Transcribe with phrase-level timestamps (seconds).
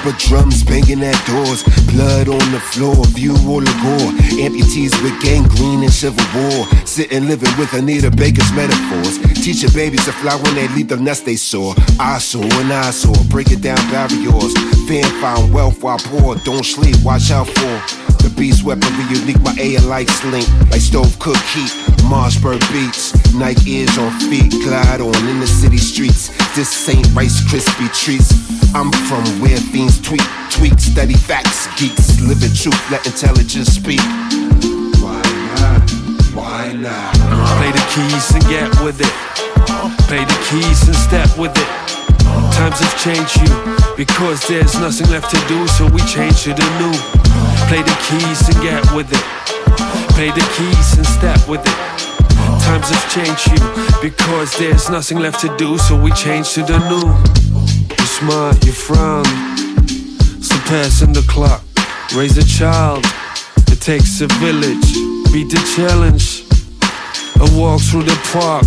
[0.00, 1.62] Caliber drums banging at doors.
[1.92, 4.12] Blood on the floor, view all the gore.
[4.40, 6.66] Amputees with gangrene and civil war.
[6.86, 9.18] Sitting living with Anita Baker's metaphors.
[9.42, 11.74] Teaching babies to fly when they leave the nest they saw.
[11.98, 14.54] I saw and I saw, break it down barriers.
[14.88, 16.36] Fan found wealth while poor.
[16.44, 18.06] Don't sleep, watch out for.
[18.22, 21.72] The beast weaponry unique, my A like link, like stove cook heat.
[22.08, 26.28] Marshburg beats, Nike ears on feet, glide on in the city streets.
[26.54, 28.59] This ain't Rice Krispie treats.
[28.72, 33.98] I'm from where fiends tweak, tweak, study facts, geeks, live living truth, let intelligence speak.
[35.02, 35.18] Why
[35.58, 35.90] not?
[36.30, 37.14] Why not?
[37.58, 39.10] Play the keys and get with it.
[40.06, 41.66] Play the keys and step with it.
[42.54, 43.50] Times have changed you
[43.96, 46.94] because there's nothing left to do, so we change to the new.
[47.66, 49.26] Play the keys and get with it.
[50.14, 51.78] Play the keys and step with it.
[52.62, 56.78] Times have changed you because there's nothing left to do, so we change to the
[56.88, 57.39] new.
[57.98, 59.24] You smart, you're frown,
[60.40, 61.62] surpassing the clock.
[62.14, 63.04] Raise a child,
[63.68, 64.94] it takes a village.
[65.32, 66.44] Beat the challenge.
[67.40, 68.66] I walk through the park,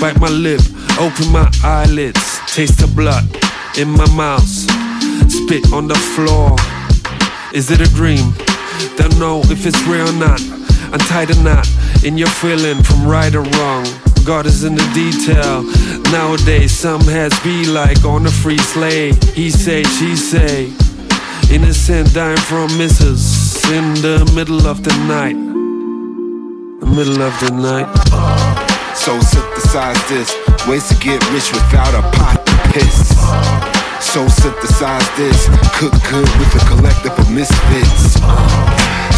[0.00, 0.60] bite my lip,
[0.98, 3.24] open my eyelids, taste the blood
[3.76, 4.48] in my mouth,
[5.30, 6.56] spit on the floor.
[7.52, 8.32] Is it a dream?
[8.96, 10.40] Don't know if it's real or not.
[10.92, 11.68] Untie the knot
[12.04, 13.86] in your feeling from right or wrong.
[14.28, 15.62] God is in the detail.
[16.12, 19.12] Nowadays, some heads be like on a free slay.
[19.32, 20.70] He say, she say.
[21.50, 25.32] Innocent dying from misses in the middle of the night.
[26.80, 27.88] The middle of the night.
[28.94, 30.28] So synthesize this,
[30.68, 33.08] ways to get rich without a pot to piss.
[34.04, 38.20] So synthesize this, cook good with a collective of misfits.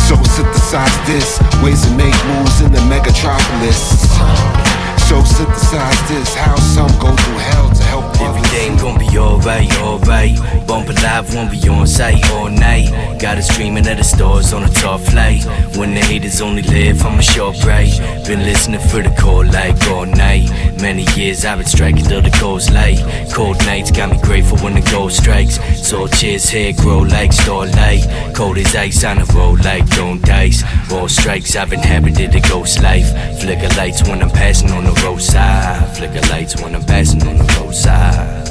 [0.07, 4.80] So synthesize this, ways to make moves in the megatropolis.
[5.11, 8.21] So synthesize this, how some go through hell to help others.
[8.21, 10.39] Everything gon' be alright, alright.
[10.69, 13.19] Bump alive, won't be on site all night.
[13.19, 15.45] Got us dreaming of the stars on a top flight.
[15.77, 17.91] When the haters only live, I'm a short bright.
[18.25, 20.49] Been listening for the call like all night.
[20.81, 23.01] Many years I've been striking till the coast light.
[23.35, 25.59] Cold nights got me grateful when the gold strikes.
[25.77, 28.07] So cheers, hair grow like starlight.
[28.37, 30.63] Cold as ice on a roll like don't dice.
[30.93, 33.11] All strikes, I've inhabited the ghost life.
[33.41, 35.97] Flicker lights when I'm passing on the roadside.
[35.97, 38.49] Flicker lights when I'm passing on the roadside.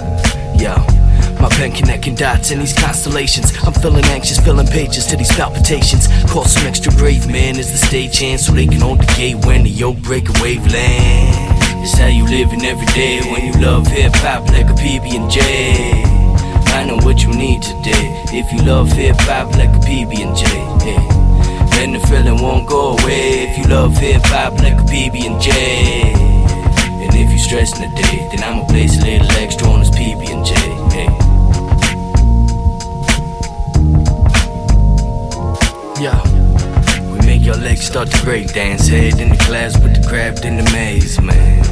[0.60, 0.76] Yo.
[1.40, 3.54] My pen connecting dots in these constellations.
[3.64, 6.08] I'm feeling anxious, filling pages to these palpitations.
[6.30, 9.46] Call some extra brave men as the stage hands so they can hold the gate
[9.46, 11.60] when the yoke break a waveland.
[11.82, 15.32] It's how you living every day when you love hip hop like a PB and
[15.32, 16.04] J.
[16.76, 18.22] I know what you need today.
[18.34, 20.46] If you love hip hop like a PB and J,
[21.72, 23.48] then the feeling won't go away.
[23.48, 26.29] If you love hip hop like a PB and J,
[27.40, 30.56] you stressing the day, then I'ma place a little extra on this PB and J.
[36.04, 36.20] Yeah.
[37.12, 38.88] We make your legs start to break dance.
[38.88, 41.64] Head in the class with the craft in the maze, man.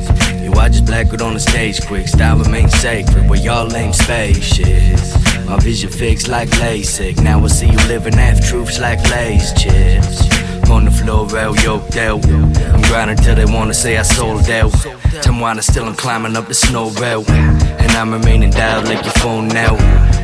[0.44, 2.08] Yo, I just blackout on the stage quick.
[2.08, 5.16] Style remains sacred where y'all ain't spacious.
[5.46, 7.22] My vision fixed like LASIK.
[7.24, 10.22] Now I see you living half truths like Lay's chips.
[10.70, 12.26] On the floor, rail yoked out.
[12.26, 14.74] I'm grinding till they wanna say I sold out.
[15.16, 17.24] I still I'm climbing up the snow rail.
[17.30, 19.76] And I'm remaining dialed like your phone now.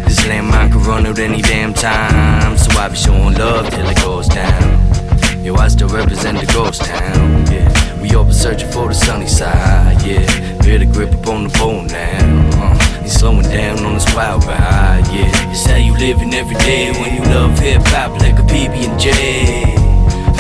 [0.06, 2.57] This landmine can run out any damn time.
[2.57, 5.44] So I be showing love till it goes down.
[5.44, 7.45] Yo, I still represent the ghost town.
[7.47, 10.01] Yeah, we all been searching for the sunny side.
[10.06, 10.25] Yeah,
[10.62, 12.50] feel the grip up on the bone now.
[12.56, 15.03] Uh, you slowing down on this wild ride.
[15.12, 18.89] Yeah, it's how you living every day when you love hip hop like a PB
[18.89, 19.82] and J.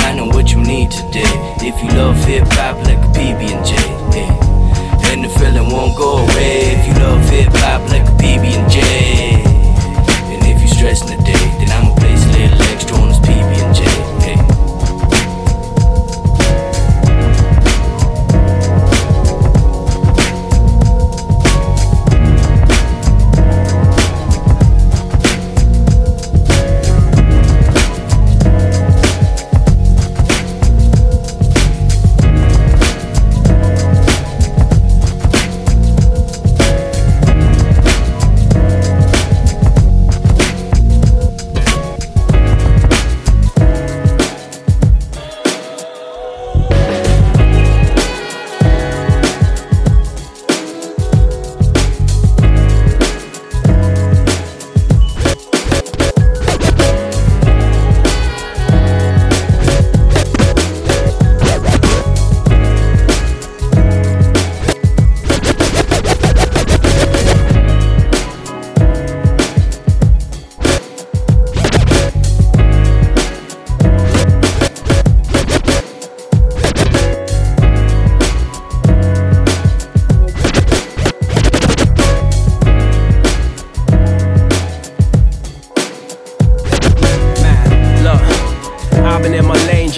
[0.03, 1.33] I know what you need today.
[1.63, 3.73] If you love hip hop like a PB and J.
[4.13, 5.11] Yeah.
[5.11, 8.69] And the feeling won't go away if you love hip hop like a PB and
[8.69, 8.77] J.
[10.33, 13.22] And if you stressing the day, then I'ma place a little extra on this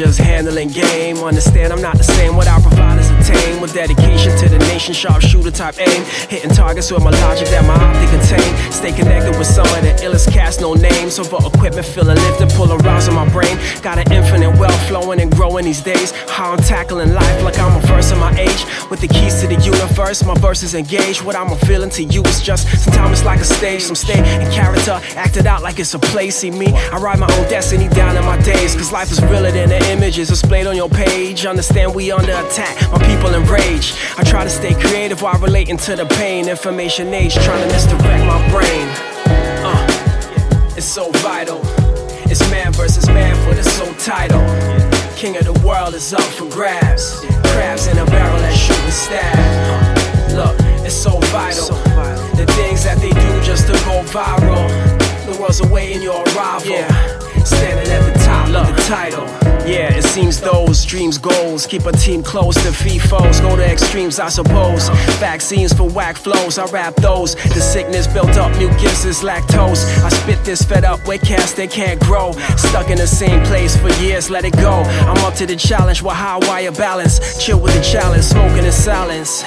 [0.06, 1.18] just handling game.
[1.18, 2.95] Understand I'm not the same without providing
[3.36, 4.94] provide with dedication to the nation.
[4.94, 6.04] Sharpshooter type aim.
[6.30, 8.72] Hitting targets with my logic that my optic contain.
[8.72, 11.20] Stay connected with some of the illest cast, no names.
[11.20, 12.52] Over equipment, feeling lifted,
[13.08, 13.58] in my brain.
[13.82, 16.12] Got an infinite wealth flowing and growing these days.
[16.30, 18.66] How I'm tackling life like I'm a verse of my age.
[18.90, 21.24] With the keys to the universe, my verse is engaged.
[21.24, 23.82] What I'm a feeling to you is just sometimes it's like a stage.
[23.82, 26.30] Some stay in character, acted out like it's a play.
[26.30, 28.76] See me, I ride my own destiny down in my days.
[28.76, 31.46] Cause life is realer than the images displayed on your page.
[31.46, 33.98] Understand we under attack, my people enraged.
[34.18, 36.48] I try to stay creative while relating to the pain.
[36.48, 38.88] Information age, trying to misdirect my brain.
[39.66, 41.62] Uh, it's so vital.
[42.30, 44.42] It's man versus man for the soul title.
[45.16, 47.22] King of the world is up for grabs.
[47.54, 50.36] Crabs in a barrel that shooting stab.
[50.36, 50.56] Look,
[50.86, 51.70] it's so vital.
[52.36, 54.68] The things that they do just to go viral.
[55.26, 56.84] The world's awaiting your arrival.
[57.46, 57.85] Standing
[58.86, 59.26] title.
[59.66, 63.40] Yeah, it seems those dreams, goals keep a team close to feed foes.
[63.40, 64.90] Go to extremes, I suppose.
[65.18, 67.34] Vaccines for whack flows, I rap those.
[67.34, 69.84] The sickness built up, mucus is lactose.
[70.04, 72.34] I spit this fed up with cast they can't grow.
[72.58, 74.84] Stuck in the same place for years, let it go.
[75.10, 77.44] I'm up to the challenge with high wire balance.
[77.44, 79.44] Chill with the challenge, smoking in silence.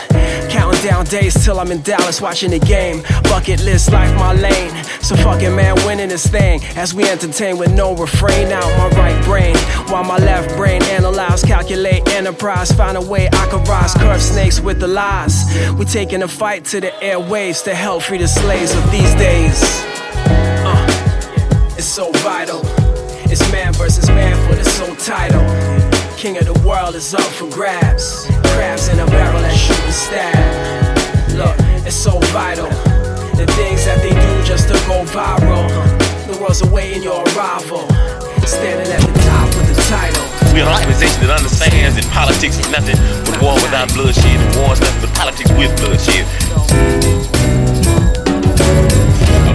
[0.50, 3.02] Counting down days till I'm in Dallas, watching the game.
[3.24, 4.74] Bucket list, life my lane.
[5.00, 9.27] So fucking man, winning this thing as we entertain with no refrain out my right
[9.28, 9.54] brain.
[9.90, 14.58] While my left brain analyze, calculate, enterprise, find a way I can rise, curve snakes
[14.60, 15.36] with the lies.
[15.78, 19.60] We taking a fight to the airwaves to help free the slaves of these days.
[20.64, 22.62] Uh, it's so vital.
[23.30, 25.44] It's man versus man for the soul title.
[26.16, 28.26] King of the world is up for grabs.
[28.54, 31.36] Crabs in a barrel that shoot and stab.
[31.36, 32.68] Look, it's so vital.
[33.36, 35.68] The things that they do just to go viral.
[36.26, 37.86] The world's awaiting your arrival.
[41.28, 45.14] That understands that politics is nothing but war without bloodshed, and war is nothing but
[45.14, 46.24] politics with bloodshed.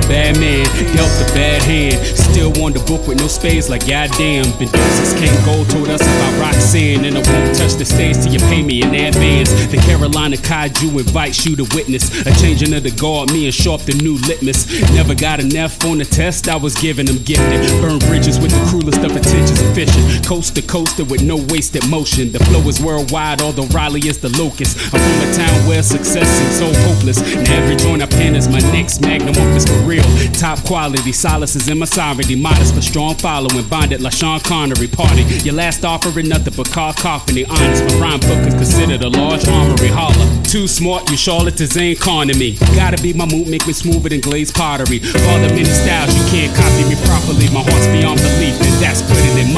[0.08, 0.66] Bad man,
[0.96, 1.96] dealt a bad hand.
[2.18, 4.46] Still won the book with no spades, like goddamn.
[4.58, 8.40] Bendozas can't go told us about Roxanne, and I won't touch the stage till you
[8.52, 9.52] pay me in advance.
[9.72, 13.82] The Carolina Kaiju invites you to witness a changing of the guard, me and Sharp
[13.82, 14.66] the new litmus.
[14.94, 17.62] Never got F on the test, I was giving them gifted.
[17.82, 20.04] Burn bridges with the cruelest of intentions of fishing.
[20.24, 22.32] Coast to coaster with no wasted motion.
[22.32, 24.78] The flow is worldwide, although Raleigh is the locust.
[24.94, 27.22] I'm from a town where success seems so hopeless.
[27.22, 29.93] And every joint I pen is my next magnum opus for.
[30.34, 32.36] Top quality, solace is in my sovereignty.
[32.36, 34.88] Modest but strong following, bonded like Sean Connery.
[34.88, 37.46] Party, your last offering nothing but car coffee.
[37.46, 39.88] Honest, my rhyme book is considered a large armory.
[39.90, 42.58] Holler, too smart, you charlatans ain't conning me.
[42.76, 45.00] Gotta be my mood, make me smoother than glazed pottery.
[45.00, 47.48] Father many styles, you can't copy me properly.
[47.54, 49.53] My heart's beyond belief, and that's putting it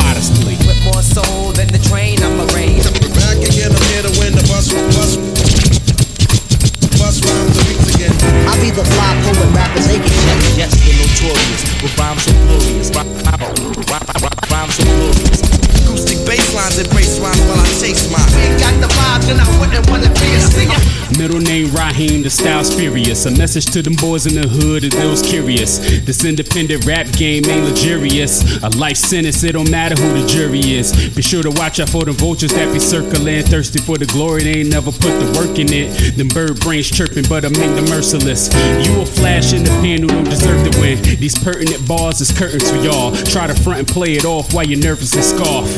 [22.65, 23.25] The style's furious.
[23.25, 25.77] A message to them boys in the hood and those curious.
[26.01, 28.41] This independent rap game ain't luxurious.
[28.63, 30.91] A life sentence, it don't matter who the jury is.
[31.15, 33.43] Be sure to watch out for the vultures that be circling.
[33.43, 36.17] Thirsty for the glory, they ain't never put the work in it.
[36.17, 38.49] Them bird brains chirping, but I make them merciless.
[38.81, 41.01] You a flash in the pan who don't deserve to win.
[41.19, 43.13] These pertinent bars is curtains for y'all.
[43.29, 45.69] Try to front and play it off while you're nervous and scoff.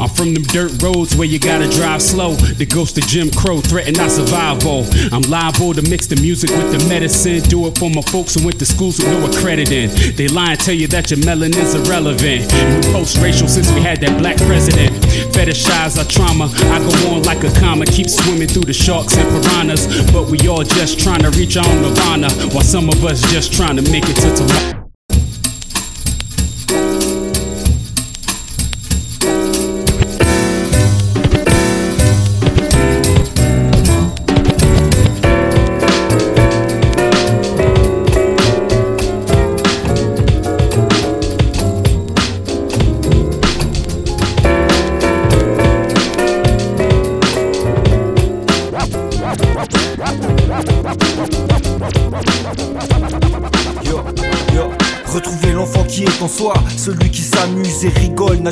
[0.00, 2.34] I'm from them dirt roads where you gotta drive slow.
[2.34, 4.86] The ghost of Jim Crow threaten our survival.
[5.12, 7.40] I'm liable to mix the music with the medicine.
[7.42, 9.90] Do it for my folks who went to schools with no accrediting.
[10.16, 12.48] They lie and tell you that your melanin's irrelevant.
[12.48, 14.96] We post-racial since we had that black president.
[15.36, 16.48] Fetishize our trauma.
[16.72, 19.86] I go on like a comma, keep swimming through the sharks and piranhas.
[20.10, 23.52] But we all just trying to reach our own nirvana, while some of us just
[23.52, 24.81] trying to make it to tomorrow.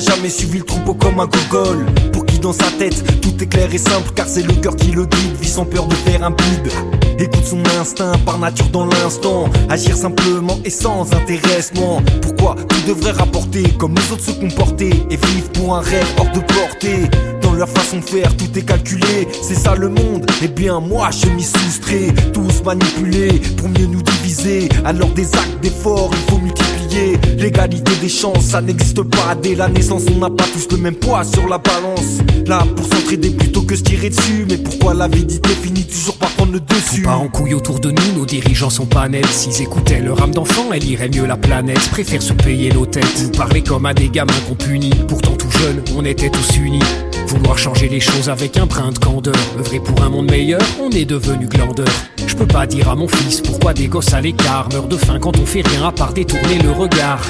[0.01, 1.87] Jamais suivi le troupeau comme un gogol.
[2.13, 3.21] Pour qui dans sa tête.
[3.21, 5.37] Tout est clair et simple car c'est le cœur qui le guide.
[5.41, 6.71] Vit sans peur de faire un bide.
[7.19, 9.49] Écoute son instinct par nature dans l'instant.
[9.69, 12.03] Agir simplement et sans intéressement.
[12.23, 16.31] Pourquoi tu devrais rapporter comme les autres se comporter et vivre pour un rêve hors
[16.33, 17.11] de portée?
[17.61, 19.29] Leur façon de faire, tout est calculé.
[19.43, 20.25] C'est ça le monde.
[20.43, 22.09] Eh bien, moi je m'y soustrais.
[22.33, 24.69] Tous manipulés pour mieux nous diviser.
[24.83, 27.19] Alors des actes d'effort, il faut multiplier.
[27.37, 29.35] L'égalité des chances, ça n'existe pas.
[29.35, 32.21] Dès la naissance, on n'a pas tous le même poids sur la balance.
[32.47, 34.47] Là pour s'entraider plutôt que se tirer dessus.
[34.49, 38.19] Mais pourquoi l'avidité finit toujours par prendre le dessus Pas en couille autour de nous,
[38.19, 39.27] nos dirigeants sont pas nets.
[39.27, 41.81] S'ils écoutaient leur âme d'enfant, elle irait mieux la planète.
[41.91, 43.37] Préfèrent se payer nos têtes.
[43.37, 44.91] Parler comme à des gamins qu'on punit.
[45.09, 46.83] Pourtant tout jeune, on était tous unis.
[47.27, 49.35] Vouloir changer les choses avec un brin de candeur.
[49.59, 51.89] Œuvrer pour un monde meilleur, on est devenu glandeur.
[52.27, 55.19] Je peux pas dire à mon fils pourquoi des gosses à l'écart meurent de faim
[55.21, 57.21] quand on fait rien à part détourner le regard.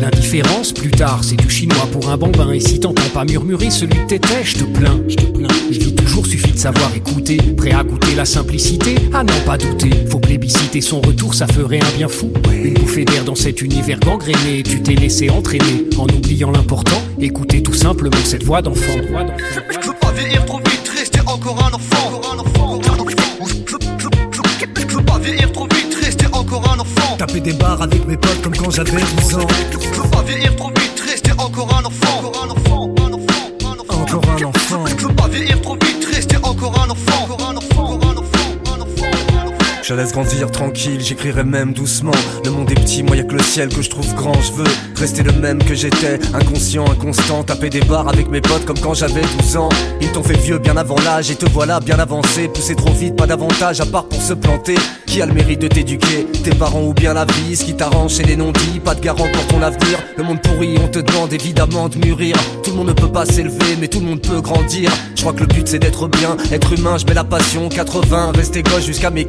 [0.00, 2.52] L'indifférence, plus tard, c'est du chinois pour un bambin.
[2.52, 5.00] Et si t'entends pas murmurer celui que t'étais, je te plains.
[5.08, 5.48] Je te plains.
[5.70, 7.38] Je dis toujours, suffit de savoir écouter.
[7.56, 8.56] Prêt à goûter la simplicité,
[9.12, 9.90] à n'en pas douter.
[10.10, 12.32] Faut plébisciter son retour, ça ferait un bien fou.
[12.52, 14.62] Une bouffée d'air dans cet univers gangréné.
[14.64, 17.00] Tu t'es laissé entraîner en oubliant l'important.
[17.20, 18.98] Écoutez tout simplement cette voix d'enfant.
[18.98, 22.20] Je veux pas vieillir trop vite, rester encore un enfant.
[24.76, 27.16] Je veux pas vieillir trop vite, rester encore un enfant.
[27.18, 29.46] Taper des barres avec mes potes comme quand j'avais 12 ans.
[29.70, 32.18] Je veux pas vieillir trop vite, rester encore un enfant.
[32.18, 34.02] Encore un enfant, un enfant, un enfant.
[34.02, 34.84] Encore un enfant.
[34.86, 37.45] Je veux pas vieillir trop vite, rester encore un enfant.
[39.88, 42.10] Je laisse grandir tranquille, j'écrirai même doucement.
[42.44, 44.32] Le monde est petit, moi y'a que le ciel que je trouve grand.
[44.42, 44.64] Je veux
[44.96, 47.44] rester le même que j'étais, inconscient, inconstant.
[47.44, 49.68] Taper des barres avec mes potes comme quand j'avais 12 ans.
[50.00, 52.48] Ils t'ont fait vieux bien avant l'âge et te voilà bien avancé.
[52.48, 54.74] Pousser trop vite, pas d'avantage à part pour se planter.
[55.06, 56.26] Qui a le mérite de t'éduquer?
[56.42, 58.80] Tes parents ou bien la vie, ce qui t'arrange c'est les non-dits.
[58.84, 60.02] Pas de garant pour ton avenir.
[60.16, 62.36] Le monde pourri, on te demande évidemment de mûrir.
[62.64, 64.90] Tout le monde ne peut pas s'élever, mais tout le monde peut grandir.
[65.14, 67.68] Je crois que le but c'est d'être bien, être humain, je mets la passion.
[67.68, 69.24] 80, rester gauche jusqu'à mes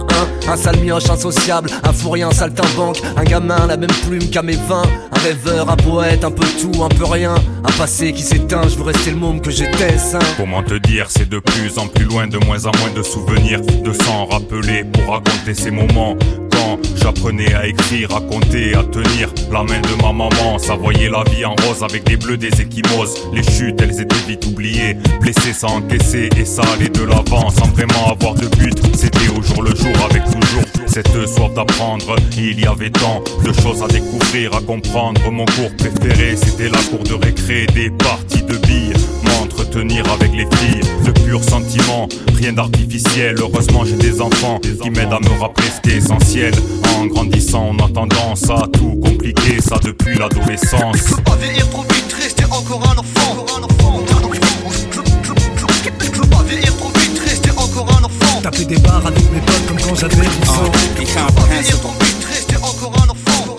[0.00, 0.52] 81.
[0.52, 3.00] Un sale mioche insociable, un fourrien, saltimbanque.
[3.16, 4.82] Un gamin, la même plume qu'à mes 20.
[5.12, 7.34] Un rêveur, un poète, un peu tout, un peu rien.
[7.64, 10.18] Un passé qui s'éteint, je veux rester le môme que j'étais sain.
[10.36, 13.60] Comment te dire, c'est de plus en plus loin, de moins en moins de souvenirs,
[13.60, 16.16] de s'en rappeler pour raconter ces moments.
[16.96, 21.22] J'apprenais à écrire, à compter, à tenir la main de ma maman, ça voyait la
[21.24, 23.14] vie en rose avec des bleus, des échymoses.
[23.32, 27.68] Les chutes, elles étaient vite oubliées, blessées sans encaisser et ça allait de l'avant sans
[27.68, 28.74] vraiment avoir de but.
[28.94, 32.14] C'était au jour le jour avec toujours cette soif d'apprendre.
[32.36, 35.20] Il y avait tant de choses à découvrir, à comprendre.
[35.28, 38.92] Mon cours préféré, c'était la cour de récré, des parties de billes
[39.24, 43.34] m'entretenir avec les filles, de pur sentiment, rien d'artificiel.
[43.40, 46.54] Heureusement, j'ai des enfants qui m'aident à me rappeler ce qui est essentiel.
[46.96, 50.96] En grandissant, on a tendance à tout compliquer, ça depuis l'adolescence.
[50.96, 51.32] Je veux pas
[51.72, 53.14] trop vite, rester encore un enfant.
[58.44, 60.70] taper des barres avec mes potes comme quand j'avais 12 ans.
[62.20, 63.12] triste et encore un ah.
[63.12, 63.56] enfant.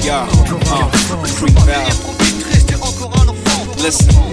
[0.00, 1.92] Yeah, uh, freak out.
[3.82, 4.27] Listen.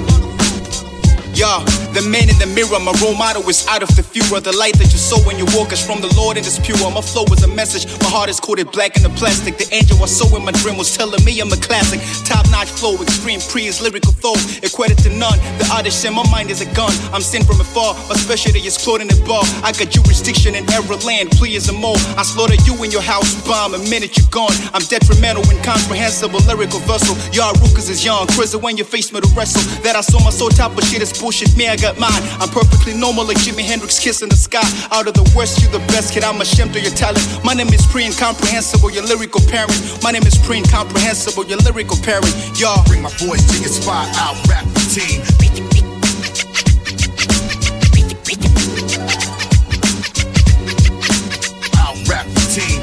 [1.36, 1.60] Yo,
[1.92, 4.40] the man in the mirror, my role model is out of the furor.
[4.40, 6.80] The light that you saw when you walk is from the Lord and it's pure.
[6.80, 9.60] My flow is a message, my heart is coated black in the plastic.
[9.60, 12.00] The angel I saw in my dream was telling me I'm a classic.
[12.24, 15.36] Top notch flow, extreme praise, lyrical thought, equated to none.
[15.60, 16.96] The artist in my mind is a gun.
[17.12, 19.44] I'm sent from afar, my specialty is clothing the bar.
[19.60, 22.00] I got jurisdiction in every land, please and more.
[22.16, 24.56] I slaughter you in your house, bomb, a minute you're gone.
[24.72, 27.20] I'm detrimental, incomprehensible, lyrical vessel.
[27.36, 29.60] Y'all Rukas is young, crazy when you face me to wrestle.
[29.84, 32.22] That I saw my soul top of shit is bullshit, me, I got mine.
[32.38, 34.62] I'm perfectly normal like Jimi Hendrix kissing the sky.
[34.94, 37.26] Out of the worst, you the best kid, I'm ashamed of your talent.
[37.44, 39.74] My name is pre incomprehensible, your lyrical parent.
[40.04, 42.30] My name is pre incomprehensible, your lyrical parent.
[42.62, 45.26] Y'all bring my voice to your spot, I'll rap the team.
[51.82, 52.78] I'll rap the team.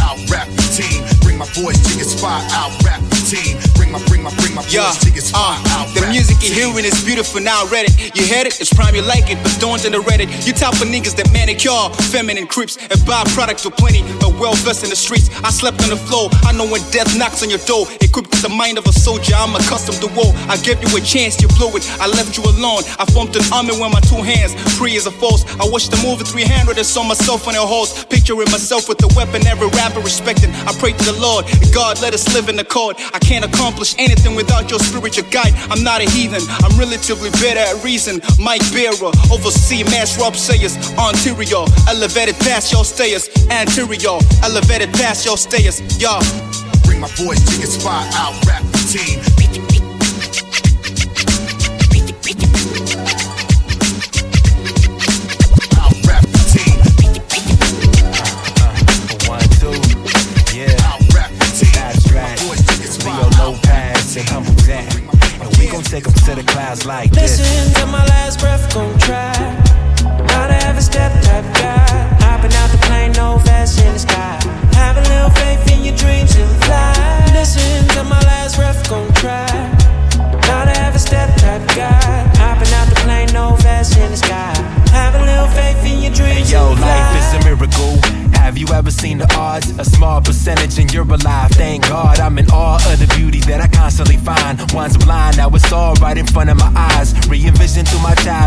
[0.00, 1.04] I'll rap team.
[1.20, 3.54] Bring my voice to your spot, I'll rap team.
[3.78, 6.54] Bring my, bring my, bring my Yeah, to your spot, uh, the music the you
[6.54, 6.74] team.
[6.74, 7.94] hearing is beautiful now, read it.
[8.18, 10.28] You heard it, it's prime, you like it, but don't generate it.
[10.42, 14.82] You type of niggas that manicure, feminine creeps, and byproducts of plenty, but well versed
[14.82, 15.30] in the streets.
[15.46, 17.86] I slept on the floor, I know when death knocks on your door.
[18.02, 20.34] Equipped with the mind of a soldier, I'm accustomed to war.
[20.50, 22.82] I gave you a chance, you blew it, I left you alone.
[22.98, 25.46] I formed an army with my two hands, free as a force.
[25.62, 29.06] I watched the movie 300 and saw myself on a horse, picturing myself with the
[29.14, 30.50] weapon every rapper respecting.
[30.66, 32.96] I pray to the Lord, God, let us live in accord.
[33.14, 35.54] I can't accomplish anything without your spiritual guide.
[35.70, 38.20] I'm not a heathen, I'm relatively better at reason.
[38.38, 45.36] Mike Bearer, oversee mass rob sayers, anterior, elevated past your stayers, anterior, elevated past your
[45.36, 46.22] stayers, y'all.
[46.84, 49.69] Bring my boys to your spot, I'll rap the team.
[64.16, 64.92] And Humble Jack.
[65.40, 67.38] And we gon' take take 'em to the clouds like this.
[67.38, 69.32] Listen to my last breath, gon' try.
[70.26, 71.19] Not every step type guy.
[96.30, 97.12] Front of my eyes.
[97.28, 98.39] Re envision through my child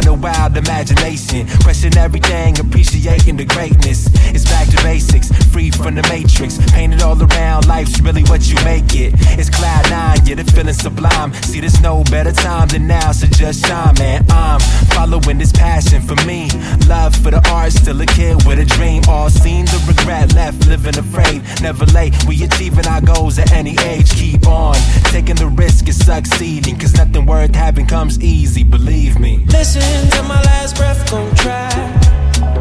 [0.66, 1.48] imagination.
[1.64, 4.08] Question everything, appreciating the greatness.
[4.34, 6.58] It's back to basics, free from the matrix.
[6.72, 9.14] Painted all around, life's really what you make it.
[9.40, 11.34] It's cloud nine, yeah, the feeling sublime.
[11.44, 14.26] See, there's no better time than now, so just shine, man.
[14.30, 14.60] I'm
[14.96, 16.50] following this passion for me.
[16.88, 19.04] Love for the art, still a kid with a dream.
[19.08, 21.42] All seen the regret, left living afraid.
[21.62, 24.12] Never late, we achieving our goals at any age.
[24.12, 24.76] Keep on
[25.12, 29.46] taking the risk of succeeding, cause nothing worth having comes easy, believe me.
[29.48, 31.70] Listen to my last breath, gon' try.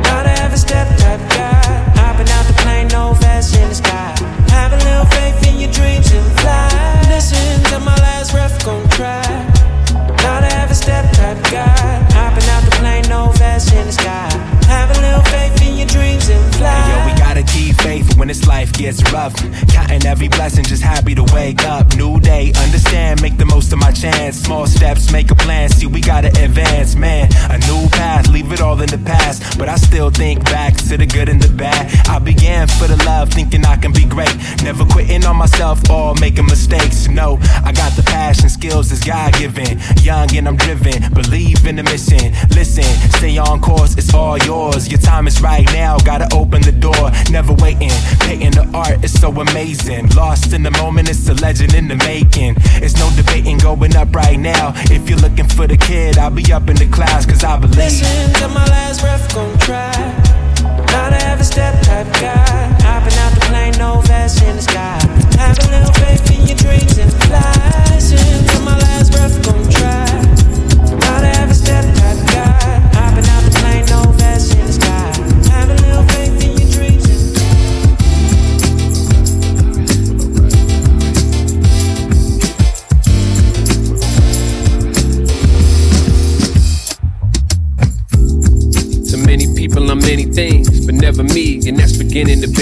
[0.09, 1.52] Not every step type guy.
[30.92, 31.88] To the good and the bad.
[32.09, 34.35] I began for the love, thinking I can be great.
[34.62, 37.09] Never quitting on myself or making mistakes.
[37.09, 39.81] No, I got the passion, skills is God given.
[40.02, 42.33] Young and I'm driven, believe in the mission.
[42.50, 42.85] Listen,
[43.16, 44.88] stay on course, it's all yours.
[44.88, 47.11] Your time is right now, gotta open the door.
[47.31, 50.09] Never waiting, painting the art is so amazing.
[50.11, 52.57] Lost in the moment, it's a legend in the making.
[52.85, 54.72] It's no debating going up right now.
[54.90, 57.76] If you're looking for the kid, I'll be up in the clouds, cause I believe.
[57.76, 60.41] Listen to my last breath, gon' try.
[60.92, 62.82] Not every step type guy.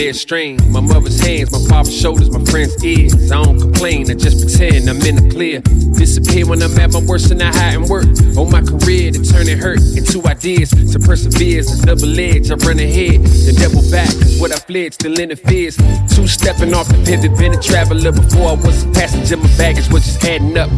[0.00, 3.30] My mother's hands, my father's shoulders, my friend's ears.
[3.30, 5.60] I don't complain, I just pretend I'm in the clear.
[5.60, 8.06] Disappear when I'm at my worst and I hide and work.
[8.38, 10.70] On my career to turn it hurt into ideas.
[10.70, 12.50] To persevere is double edge.
[12.50, 14.08] I run ahead, the devil back,
[14.40, 15.76] what I fled still interferes.
[16.08, 19.36] Two stepping off the pivot, been a traveler before I was a passenger.
[19.36, 20.70] My baggage was just adding up.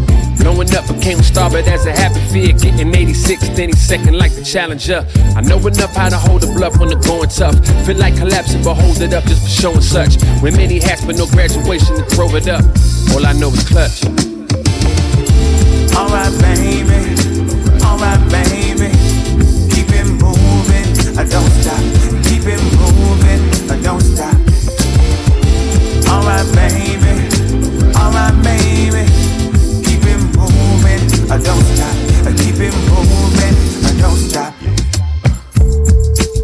[0.43, 4.19] Blowing up became a star, but as a happy fear, getting 86, then he's second
[4.19, 5.07] like the challenger.
[5.37, 7.55] I know enough how to hold a bluff when the going tough.
[7.87, 10.17] Feel like collapsing, but hold it up just for showing such.
[10.43, 12.65] With many hats, but no graduation to throw it up.
[13.15, 14.03] All I know is clutch.
[15.95, 17.15] Alright, baby.
[17.87, 18.91] Alright, baby.
[19.71, 20.91] Keep it moving.
[21.15, 21.79] I don't stop.
[22.27, 23.43] Keep it moving.
[23.71, 24.35] I don't stop.
[26.11, 27.31] Alright, baby.
[27.95, 29.42] Alright, baby.
[31.33, 31.97] I don't stop.
[32.29, 33.57] I keep it moving.
[33.89, 34.53] I don't stop.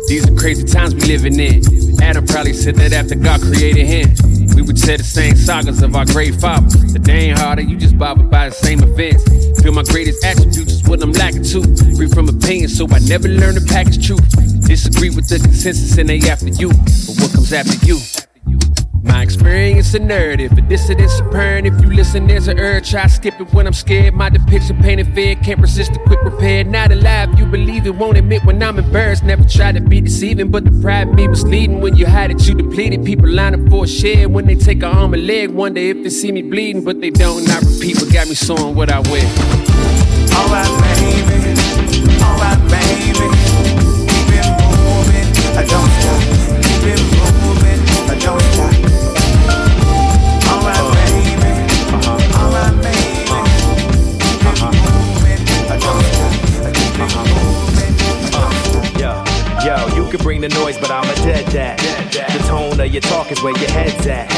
[0.09, 1.61] These are crazy times we living in.
[2.01, 4.09] Adam probably said that after God created him.
[4.57, 6.73] We would tell the same sagas of our great fathers.
[6.95, 9.25] The ain't harder, you just bothered by the same events.
[9.61, 11.61] Feel my greatest attributes is what I'm lacking to.
[11.95, 14.25] Free from opinion, so I never learn to package truth.
[14.67, 16.69] Disagree with the consensus and they after you.
[16.71, 18.01] But what comes after you?
[19.09, 21.67] My experience a narrative, a dissidence apparent.
[21.67, 22.91] If you listen, there's an urge.
[22.91, 24.15] Try skip it when I'm scared.
[24.15, 26.63] My depiction painted fair, can't resist a quick repair.
[26.63, 29.25] Not alive, you believe it, won't admit when I'm embarrassed.
[29.25, 31.81] Never try to be deceiving, but the pride me misleading.
[31.81, 33.05] When you hide it, you depleted.
[33.05, 34.29] People line up for a share.
[34.29, 37.11] When they take a arm and leg, wonder if they see me bleeding, but they
[37.11, 37.47] don't.
[37.49, 39.25] Not repeat what got me sewing what I wear.
[40.37, 40.69] Alright,
[41.01, 41.57] baby.
[42.23, 43.27] Alright, baby.
[44.11, 44.49] Keep it
[44.85, 45.29] moving.
[45.57, 46.21] I don't stop.
[46.63, 47.01] Keep it
[47.43, 47.81] moving.
[48.11, 48.88] I don't stop.
[60.09, 61.79] Can bring the noise, but I'm a dead dad.
[62.11, 64.29] The tone of your talk is where your head's at.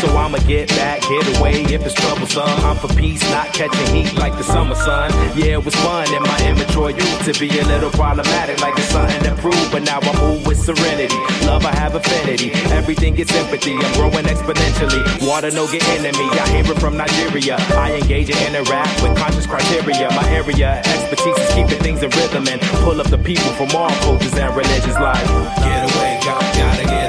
[0.00, 2.48] So I'ma get back, get away if it's troublesome.
[2.66, 5.10] I'm for peace, not catching heat like the summer sun.
[5.36, 8.88] Yeah, it was fun in my immature youth to be a little problematic, like it's
[8.88, 9.68] something to prove.
[9.70, 11.18] But now I move with serenity.
[11.46, 12.52] Love, I have affinity.
[12.72, 13.74] Everything gets sympathy.
[13.74, 15.02] I'm growing exponentially.
[15.26, 16.26] Water no get enemy.
[16.38, 17.56] I hear it from Nigeria.
[17.78, 20.08] I engage and interact with conscious criteria.
[20.10, 23.90] My area expertise is keeping things in rhythm and pull up the people from all
[24.02, 24.94] cultures and religions.
[24.94, 27.01] Like get away, got, gotta get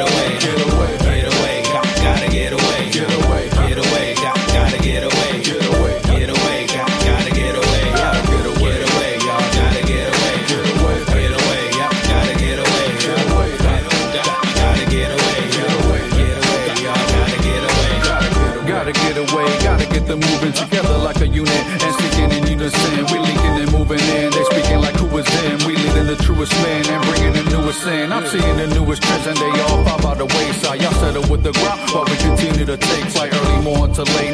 [33.94, 34.33] to late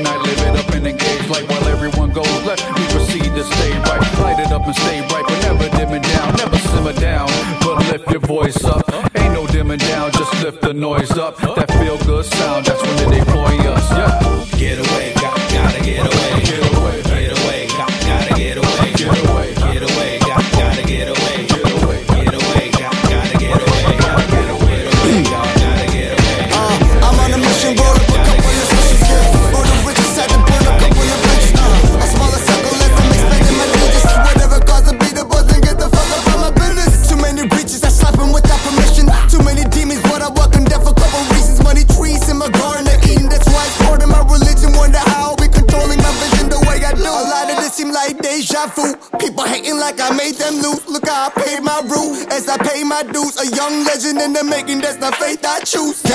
[53.56, 56.09] young legend in the making, that's the faith I choose.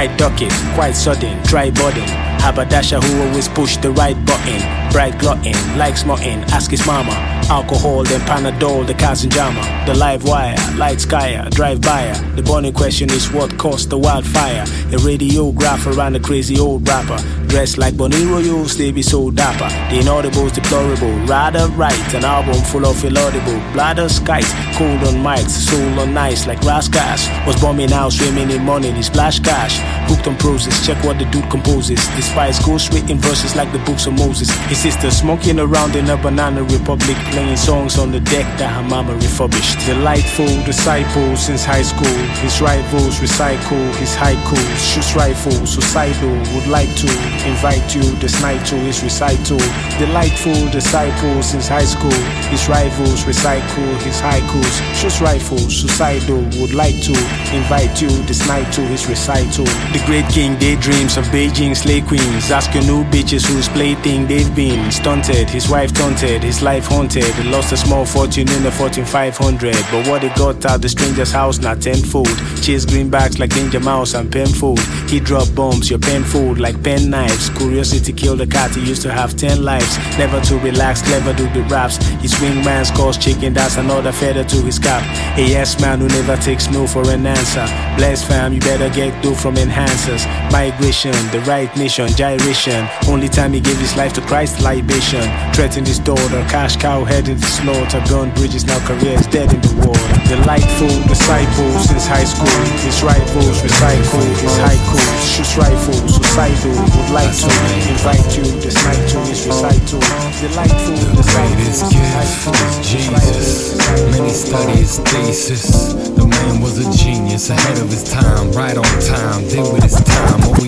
[0.00, 2.08] He might quite sudden, dry budding.
[2.40, 4.90] Haberdasher who always push the right button.
[4.92, 7.12] Bright glutton, like smutting, ask his mama.
[7.50, 9.60] Alcohol, then Panadol, the cousin jama.
[9.84, 12.14] The live wire, light skyer, drive buyer.
[12.34, 14.64] The burning question is what caused the wildfire.
[14.90, 17.22] The radiograph around the crazy old rapper.
[17.50, 19.68] Dressed like Bonnie Royals, they be so dapper.
[19.92, 22.14] The inaudible's deplorable, rather right.
[22.14, 23.58] An album full of illaudible.
[23.72, 24.46] Bladder skies,
[24.78, 27.26] cold on mics, soul on ice like Rascals.
[27.48, 29.80] Was bombing out, swimming in money, the splash cash.
[30.08, 31.98] Hooked on process, check what the dude composes.
[32.14, 34.48] Despise ghost written verses like the books of Moses.
[34.70, 38.88] His sister smoking around in a banana republic, playing songs on the deck that her
[38.88, 39.76] mama refurbished.
[39.86, 42.18] Delightful disciple since high school.
[42.46, 44.94] His rivals recycle his haikus.
[44.94, 46.30] Shoots rifle, suicidal.
[46.54, 49.58] Would like to invite you this night to his recital.
[49.98, 52.20] Delightful disciple since high school.
[52.50, 54.80] His rivals recycle his haikus.
[54.94, 56.42] Shoots rifle, suicidal.
[56.60, 57.12] Would like to
[57.54, 59.64] invite you this night to his recital.
[59.92, 62.50] The great king daydreams of Beijing slay queens.
[62.50, 64.90] Ask your new bitches whose plaything they've been.
[64.90, 67.24] Stunted, his wife taunted, his life haunted.
[67.24, 69.74] He lost a small fortune in the Fortune 500.
[69.90, 72.28] But what he got out the stranger's house, not tenfold.
[72.62, 74.80] Chase greenbacks like Danger Mouse and Penfold.
[75.08, 77.10] He dropped bombs, your pen fold like pen
[77.56, 79.98] Curiosity killed the cat, he used to have 10 lives.
[80.18, 81.96] Never to relax, clever do the raps.
[82.22, 85.02] His wingman scores chicken, that's another feather to his cap.
[85.38, 87.66] A yes man who never takes no for an answer.
[87.96, 90.24] Bless fam, you better get dough from enhancers.
[90.50, 92.88] Migration, the right nation, gyration.
[93.06, 95.22] Only time he gave his life to Christ, libation.
[95.52, 98.00] Threatened his daughter, cash cow headed to slaughter.
[98.08, 100.00] Gun bridges, now career is dead in the water.
[100.28, 102.48] Delightful disciple since high school.
[102.80, 105.04] His rivals recycle his haikus.
[105.28, 106.72] Shoots rifles, suicidal.
[106.96, 107.48] Would like to
[107.90, 110.00] invite you this night to his recital.
[110.40, 112.54] Delightful disciple since high school.
[112.82, 113.76] Jesus.
[114.10, 115.92] Many studies his thesis.
[115.92, 120.00] The man was a genius, ahead of his time, right on time, did with his
[120.02, 120.58] time what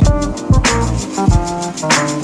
[2.17, 2.22] we.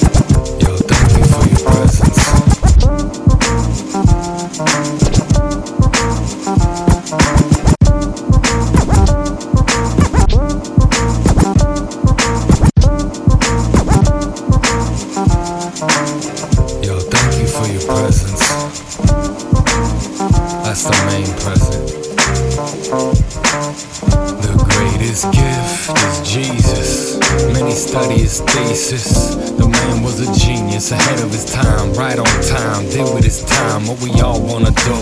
[31.28, 34.98] Of his time, right on time, did with his time what we all wanna do.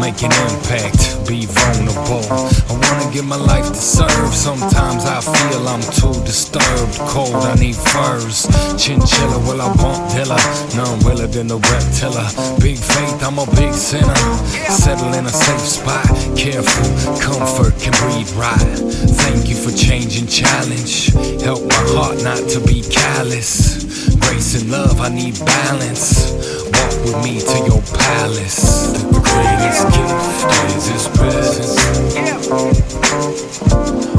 [0.00, 2.24] Make an impact, be vulnerable.
[2.68, 4.34] I wanna give my life to serve.
[4.34, 7.34] Sometimes I feel I'm too disturbed, cold.
[7.34, 8.46] I need furs.
[8.76, 10.38] Chinchilla, will I bump Dilla?
[10.76, 12.26] None realer than the reptilla.
[12.60, 14.20] Big faith, I'm a big sinner.
[14.68, 16.88] Settle in a safe spot, careful,
[17.20, 18.78] comfort can breathe right.
[19.24, 21.12] Thank you for changing challenge.
[21.42, 23.85] Help my heart not to be callous.
[24.26, 26.32] Grace and love, I need balance.
[26.64, 28.92] Walk with me to your palace.
[28.92, 30.14] The greatest gift
[30.76, 31.76] is His presence.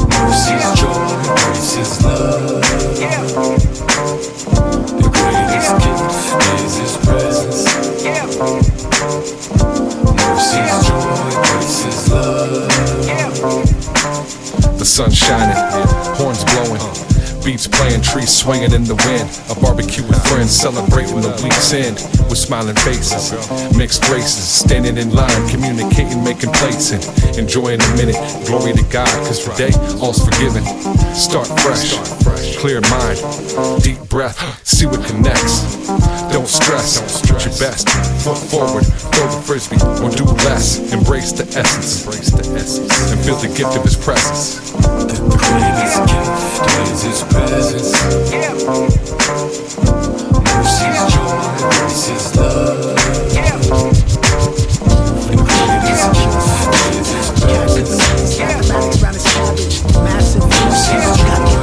[0.08, 2.62] Mercy's joy, grace is love.
[4.98, 6.02] The greatest gift
[6.64, 7.60] is His presence.
[10.16, 12.70] Mercy's joy, grace is love.
[14.78, 15.56] The sun shining,
[16.16, 17.07] horns blowing,
[17.48, 19.24] beats playing, trees swinging in the wind.
[19.48, 21.96] A barbecue with friends celebrating the week's end
[22.28, 23.32] with smiling faces,
[23.72, 27.00] mixed races, standing in line, communicating, making plates, and
[27.38, 28.20] enjoying the minute.
[28.44, 30.60] Glory to God, cause today all's forgiven.
[31.16, 31.96] Start fresh,
[32.60, 33.16] clear mind,
[33.80, 34.36] deep breath,
[34.68, 35.88] see what connects.
[36.28, 37.88] Don't stress, do your best,
[38.20, 40.92] foot forward, throw the frisbee, or do less.
[40.92, 44.60] Embrace the essence, embrace the essence, and feel the gift of His presence.
[45.08, 47.37] The greatest gift is His presence.
[50.44, 51.38] Mercy's joy,
[52.10, 52.96] is love.
[55.46, 57.94] Greatest gift is His presence.
[58.38, 59.76] Mathematics round his cabbage.
[59.94, 61.62] Massive Mercy's joy,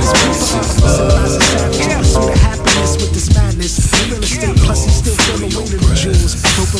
[0.59, 1.74] is love.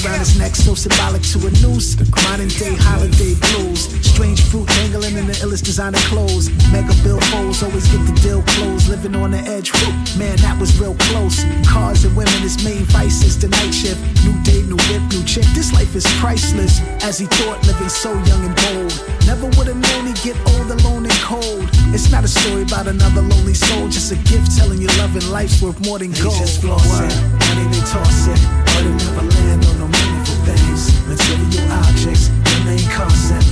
[0.03, 1.95] Around his neck, so symbolic to a noose.
[2.27, 3.87] Modern day holiday blues.
[4.03, 6.49] Strange fruit dangling in the illest designer clothes.
[6.71, 8.89] Mega bill foes, always get the deal closed.
[8.89, 11.43] Living on the edge, whew, man, that was real close.
[11.65, 13.37] Cars and women, his main vices.
[13.37, 15.45] The night shift, new day, new whip, new chick.
[15.53, 16.81] This life is priceless.
[17.03, 18.91] As he thought, living so young and bold.
[19.27, 21.69] Never would have known he'd get old, alone and cold.
[21.93, 25.29] It's not a story about another lonely soul, just a gift telling you love and
[25.31, 26.35] life's worth more than gold.
[26.35, 29.34] They Just flossing, money they toss it, but it never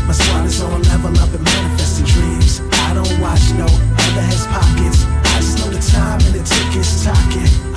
[0.06, 2.62] My squad is on a level up and manifesting dreams.
[2.74, 5.06] I don't watch no other has pockets.
[5.06, 7.73] I just know the time and the tickets talking.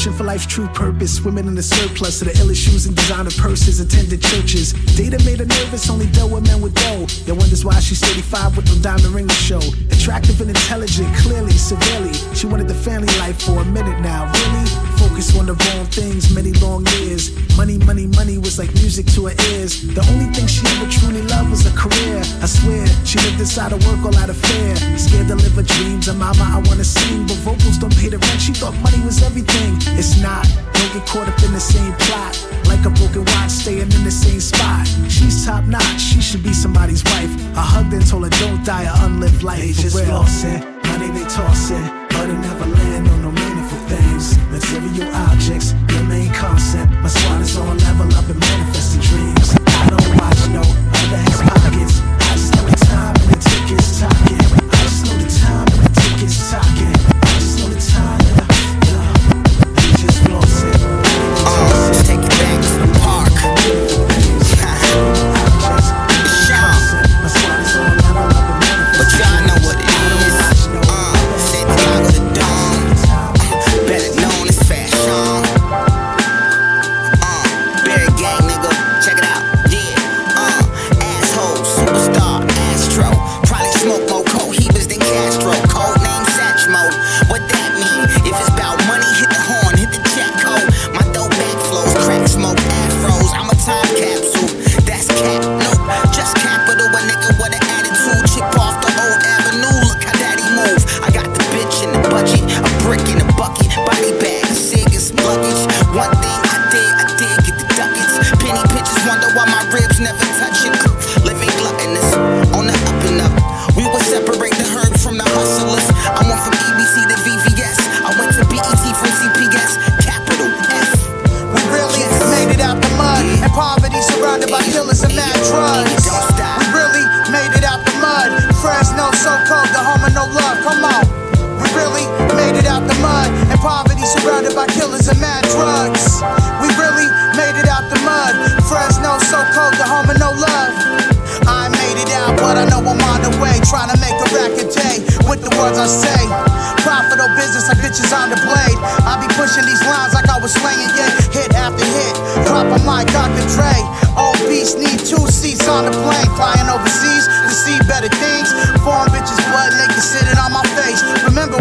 [0.00, 1.20] Searching for life's true purpose.
[1.20, 3.80] Women in the surplus of the illest shoes and designer purses.
[3.80, 4.72] Attended churches.
[4.96, 5.90] Data made her nervous.
[5.90, 7.04] Only dealt with men with dough.
[7.26, 9.60] Yo wonders why she's 35 with no diamond ring to show.
[9.92, 12.14] Attractive and intelligent, clearly, severely.
[12.32, 14.32] She wanted the family life for a minute now.
[14.32, 14.64] Really?
[14.96, 17.36] Focus on the wrong things many long years.
[17.56, 19.84] Money, money, money was like music to her ears.
[19.84, 22.24] The only thing she ever truly loved was a career.
[22.40, 24.76] I swear, she lived inside of work all out of fear.
[24.96, 26.08] Scared to live her dreams.
[26.08, 28.40] And mama, I wanna sing, but vocals don't pay the rent.
[28.40, 29.89] She thought money was everything.
[29.98, 30.46] It's not.
[30.72, 32.34] Don't get caught up in the same plot.
[32.66, 34.86] Like a broken watch, staying in the same spot.
[35.08, 36.00] She's top notch.
[36.00, 37.30] She should be somebody's wife.
[37.56, 39.60] I hugged and told her, don't die a unlived life.
[39.60, 44.38] They just flossing, money they tossing, but it never land on no meaningful things.
[44.50, 46.90] Material objects remain constant.
[47.02, 49.54] My squad is on level up and manifesting dreams.
[49.66, 52.00] I don't watch no other has pockets.
[52.00, 54.29] I just know the time and the tickets talking.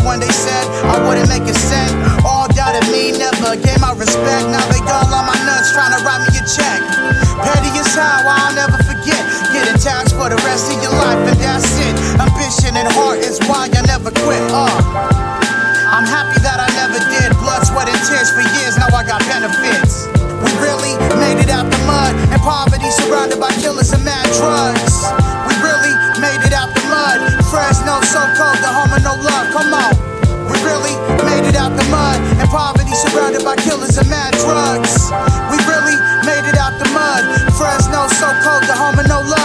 [0.10, 1.94] When they said I wouldn't make a cent?
[2.26, 4.50] All doubted me, never gave my respect.
[4.50, 6.82] Now they all on my nuts trying to write me a check.
[7.46, 9.22] Petty as how I'll never forget.
[9.54, 11.94] Getting taxed for the rest of your life, and that's it.
[12.18, 14.42] Ambition and heart is why I never quit.
[14.50, 14.66] Uh.
[15.94, 17.30] I'm happy that I never did.
[17.38, 20.10] Blood, sweat, and tears for years, now I got benefits.
[20.42, 24.89] We really made it out the mud, and poverty surrounded by killers and mad drugs.
[28.30, 29.48] no code, no home of no love.
[29.54, 29.94] Come on,
[30.50, 30.94] we really
[31.26, 35.10] made it out the mud and poverty, surrounded by killers and mad drugs.
[35.50, 37.24] We really made it out the mud.
[37.58, 39.39] Fresno, so cold, the home of no love.